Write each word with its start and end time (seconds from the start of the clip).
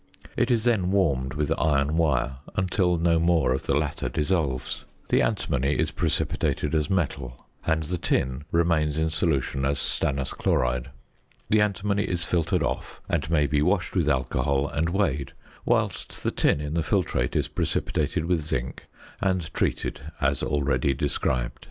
It 0.35 0.49
is 0.49 0.63
then 0.63 0.89
warmed 0.89 1.35
with 1.35 1.51
iron 1.59 1.95
wire 1.95 2.37
until 2.55 2.97
no 2.97 3.19
more 3.19 3.53
of 3.53 3.67
the 3.67 3.77
latter 3.77 4.09
dissolves. 4.09 4.83
The 5.09 5.21
antimony 5.21 5.75
is 5.77 5.91
precipitated 5.91 6.73
as 6.73 6.89
metal, 6.89 7.45
and 7.67 7.83
the 7.83 7.99
tin 7.99 8.43
remains 8.51 8.97
in 8.97 9.11
solution 9.11 9.63
as 9.63 9.77
stannous 9.77 10.31
chloride. 10.31 10.89
The 11.51 11.61
antimony 11.61 12.01
is 12.05 12.23
filtered 12.23 12.63
off, 12.63 12.99
and 13.07 13.29
may 13.29 13.45
be 13.45 13.61
washed 13.61 13.93
with 13.93 14.09
alcohol, 14.09 14.67
and 14.69 14.89
weighed, 14.89 15.33
whilst 15.65 16.23
the 16.23 16.31
tin 16.31 16.59
in 16.61 16.73
the 16.73 16.81
filtrate 16.81 17.35
is 17.35 17.47
precipitated 17.47 18.25
with 18.25 18.41
zinc, 18.41 18.87
and 19.21 19.53
treated 19.53 20.01
as 20.19 20.41
already 20.41 20.95
described. 20.95 21.59